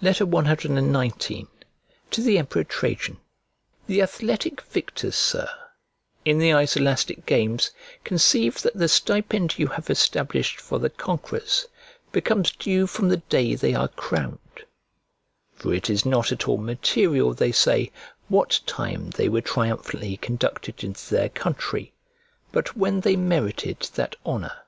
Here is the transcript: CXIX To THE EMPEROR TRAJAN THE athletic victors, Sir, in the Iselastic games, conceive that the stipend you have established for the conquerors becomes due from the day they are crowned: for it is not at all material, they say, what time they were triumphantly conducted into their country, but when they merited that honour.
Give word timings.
CXIX 0.00 1.46
To 2.12 2.22
THE 2.22 2.38
EMPEROR 2.38 2.64
TRAJAN 2.64 3.18
THE 3.86 4.00
athletic 4.00 4.62
victors, 4.62 5.14
Sir, 5.14 5.46
in 6.24 6.38
the 6.38 6.54
Iselastic 6.54 7.26
games, 7.26 7.70
conceive 8.02 8.62
that 8.62 8.72
the 8.72 8.88
stipend 8.88 9.58
you 9.58 9.66
have 9.66 9.90
established 9.90 10.58
for 10.58 10.78
the 10.78 10.88
conquerors 10.88 11.66
becomes 12.12 12.50
due 12.52 12.86
from 12.86 13.10
the 13.10 13.18
day 13.18 13.54
they 13.54 13.74
are 13.74 13.88
crowned: 13.88 14.64
for 15.54 15.74
it 15.74 15.90
is 15.90 16.06
not 16.06 16.32
at 16.32 16.48
all 16.48 16.56
material, 16.56 17.34
they 17.34 17.52
say, 17.52 17.92
what 18.28 18.60
time 18.64 19.10
they 19.10 19.28
were 19.28 19.42
triumphantly 19.42 20.16
conducted 20.16 20.82
into 20.82 21.14
their 21.14 21.28
country, 21.28 21.92
but 22.52 22.74
when 22.74 23.00
they 23.00 23.16
merited 23.16 23.80
that 23.96 24.16
honour. 24.24 24.62